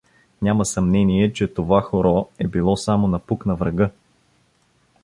Няма 0.41 0.65
съмнение, 0.65 1.33
че 1.33 1.47
това 1.47 1.81
хоро 1.81 2.27
е 2.39 2.47
било 2.47 2.77
само 2.77 3.07
напук 3.07 3.45
на 3.45 3.55
врага. 3.55 3.89